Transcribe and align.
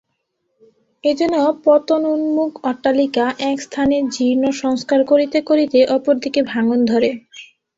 এ 1.03 1.11
যেন 1.19 1.33
পতনোন্মুখ 1.63 2.51
অট্টালিকা, 2.63 3.25
এক 3.49 3.57
স্থানে 3.61 3.97
জীর্ণসংস্কার 4.13 4.99
করিতে 5.05 5.39
করিতে 5.49 5.79
অপরদিকে 5.95 6.41
ভাঙন 6.51 6.79
ধরে। 6.85 7.09